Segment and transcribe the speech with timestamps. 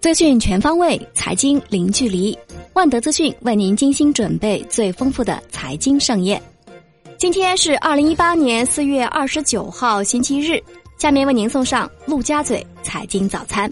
[0.00, 2.38] 资讯全方位，财经零距离。
[2.74, 6.40] 万德资讯为您精心准备最丰富的财经盛宴。
[7.18, 10.62] 今天是二零一八年四月二十九号，星期日。
[10.98, 13.70] 下面为您送上陆家嘴财经早餐。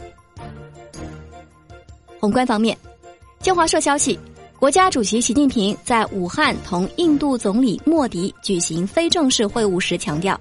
[2.20, 2.76] 宏观方面，
[3.40, 4.18] 新华社消息，
[4.58, 10.38] 国家主席习近平在武汉同印度总理莫迪举行非正式会晤时强调，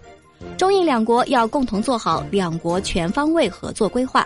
[0.57, 4.25] 中印两国要共同做好两国全方位合作规划。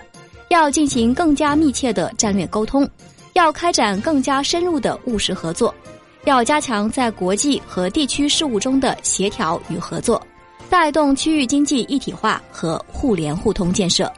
[0.49, 2.89] 要进行更加密切的战略沟通，
[3.33, 5.75] 要开展更加深入的务实合作，
[6.23, 10.25] 要加强在国际和地区事务中的协调与合作，
[10.69, 14.09] 带动区域经济一体化和互联互通建设。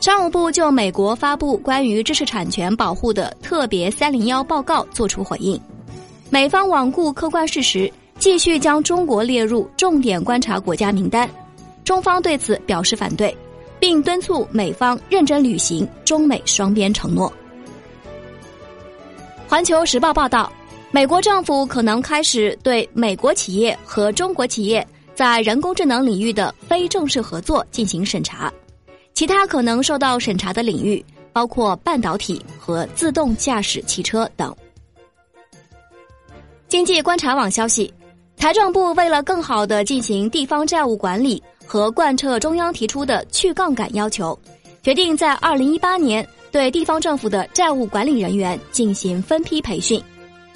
[0.00, 5.60] 商务部就美国发布关于知识产权保护的特别“三零幺”报告作出回应，
[6.30, 11.28] 美方罔顾客观事实，继续将中国列入重点观察国家名单，
[11.84, 13.36] 中方对此表示反对。
[13.78, 17.30] 并敦促美方认真履行中美双边承诺。
[19.46, 20.50] 环球时报报道，
[20.90, 28.50] 美国政府可能开始对美国企业和中国企业在人工智能领域的非正式合作进行审查，
[29.12, 34.56] 其他可能受到审查的领域包括半导体和自动驾驶汽车等。
[36.66, 37.92] 经济观察网消息，
[38.36, 41.42] 财政部为了更好的进行地方债务管理。
[41.68, 44.38] 和贯彻中央提出的去杠杆要求，
[44.84, 50.00] 决定在二零一八年对地方政府的债务管理人员进行分批培训。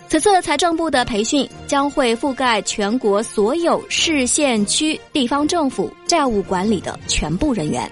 [0.09, 7.91] 此次财政部的培训将会覆盖全国所有市县区地方政府债务管理的全部人员。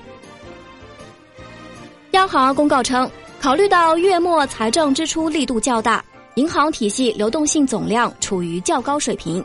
[2.13, 6.05] 央行公告称，考虑到月末财政支出力度较大，
[6.37, 9.45] 银行体系流动性总量处于较高水平，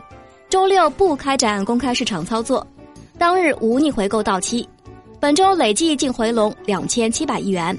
[0.54, 2.64] 周六不开展公开市场操作。
[3.18, 4.64] 当日无逆回购到期，
[5.18, 7.76] 本周累计净回笼两千七百亿元。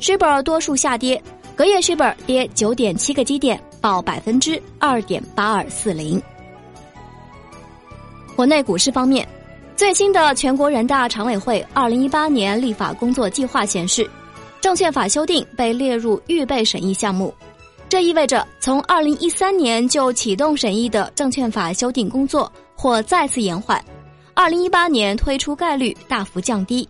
[0.00, 1.22] s h i b r 多数下跌，
[1.54, 6.20] 隔夜 s h i b r 跌九点七个基点，报百分之二点八二四零。
[8.34, 9.24] 国内股市方面，
[9.76, 14.10] 最新的全国人大常委会二零一八年立法工作计划显示，
[14.60, 17.32] 证券法修订被列入预备审议项目，
[17.88, 23.82] 这意味着从二零一三年就启动审议的证券法修订工作或再次延缓。
[24.34, 26.86] 二零一八年推出概率大幅降低，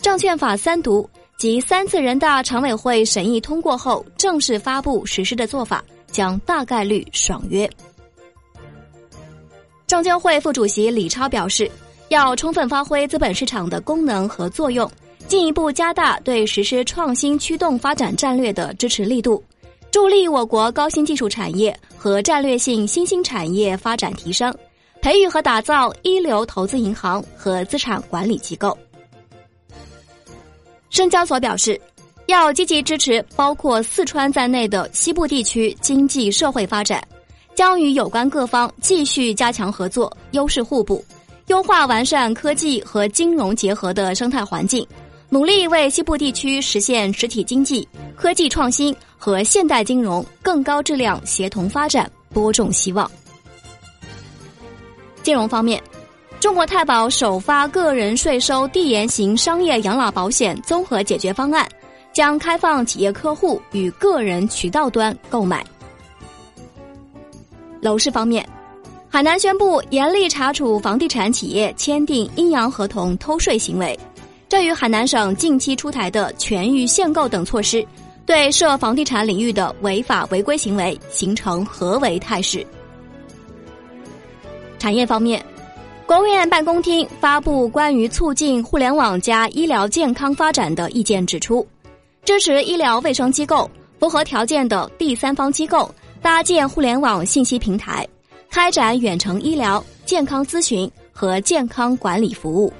[0.00, 7.68] 证券法三读及三次人大常委会审议通过后正式发布实施的做法将大概率爽约。
[9.86, 11.70] 证监会副主席李超表示，
[12.08, 14.90] 要充分发挥资本市场的功能和作用，
[15.28, 19.42] 进一步加大对实施创新驱动发展战略的支持力度，
[19.90, 24.54] 助力我国高新技术产业和战略性新兴产业发展提升。
[25.02, 28.76] 培育和打造一流投资银行和资产管理机构。
[30.90, 31.80] 深交所表示，
[32.26, 37.02] 要积极支持包括四川在内的西部地区经济社会发展，
[37.54, 41.02] 将与有关各方继续加强合作，优势互补，
[41.46, 44.86] 优化完善科技和金融结合的生态环境，
[45.32, 53.08] 努力为西部地区实现实体经济、科技创新和现代金融更高质量协同发展播种希望。
[55.22, 55.80] 金融方面，
[56.40, 61.68] 中国太保首发个人税收递延型商业养老保险综合解决方案，
[62.12, 65.64] 将开放企业客户与个人渠道端购买。
[67.80, 68.44] 楼市方面，
[69.08, 73.96] 海南宣布严厉查处房地产企业签订阴阳合同偷税行为，
[74.50, 77.86] 这与海南省近期出台的全域限购等措施，
[78.26, 82.66] 对涉房地产领域的违法违规行为形成合围态势。
[84.76, 85.40] 产业方面，
[86.04, 91.64] 国务院办公厅发布关于促进互联网加医疗健康发展的意见，指出，
[92.24, 95.88] 支持医疗卫生机构符合条件的第三方机构
[96.20, 98.04] 搭建互联网信息平台，
[98.50, 102.72] 开展远程医疗、健康咨询和健康管理服务。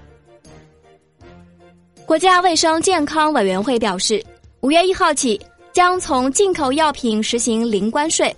[2.11, 4.21] 国家卫生健康委员会表示，
[4.63, 5.41] 五月一号起
[5.73, 8.35] 将从进口药品实行零关税。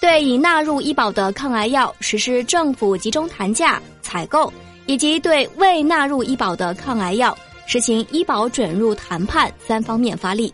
[0.00, 4.50] 对已纳入医保的抗癌药实施政府集中谈价采购，
[4.86, 7.36] 以及对未纳入医保的抗癌药
[7.66, 10.50] 实行医保准入谈判三方面发力，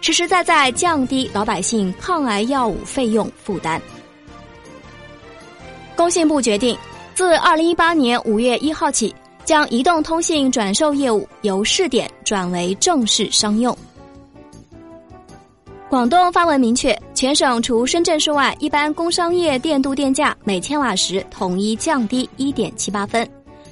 [0.00, 3.78] 实实在在降低老百姓抗癌药物费用负担。
[5.94, 6.78] 工信部决定，
[7.14, 9.14] 自二零一八年五月一号起，
[9.46, 13.74] 将移动通信转售业务由试点转为正式商用。
[15.88, 23.26] 广东发文明确，全省除深圳市外，一般工商业电度电价每千瓦时统一降低一点七八分，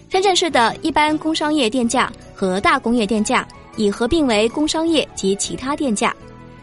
[0.08, 3.46] 深圳市的一般工商业电价和大工业电价
[3.76, 6.14] 已合并为工商业及其他电价，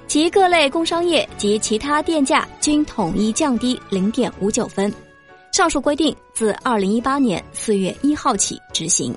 [0.08, 4.92] 其各类工商业及其他电价均统一降低零点五九分。
[5.52, 9.16] 上述规定自二零一八年四月一号起执行。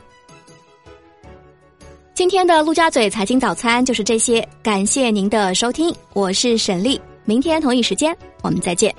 [2.14, 8.94] 今天的陆家嘴财经早餐就是这些，感谢您的收听，我是沈丽，明天同一时间我们再见。